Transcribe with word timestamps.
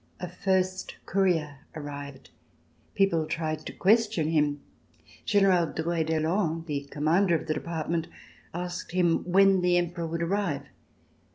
A 0.19 0.27
first 0.27 0.95
courier 1.05 1.59
arrived. 1.75 2.31
People 2.95 3.27
tried 3.27 3.59
to 3.67 3.71
question 3.71 4.29
him. 4.29 4.59
General 5.25 5.67
Drouet 5.71 6.07
d'Erlon, 6.07 6.65
the 6.65 6.87
Commander 6.89 7.35
of 7.35 7.45
the 7.45 7.53
Department, 7.53 8.07
asked 8.51 8.93
him 8.93 9.19
when 9.31 9.61
the 9.61 9.77
Emperor 9.77 10.07
would 10.07 10.23
arrive. 10.23 10.63